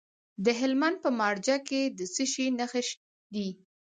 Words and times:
د 0.45 0.47
هلمند 0.59 0.97
په 1.03 1.09
مارجه 1.19 1.57
کې 1.67 1.81
د 1.97 1.99
څه 2.13 2.23
شي 2.31 2.45
نښې 2.59 2.81
دي؟ 3.33 3.47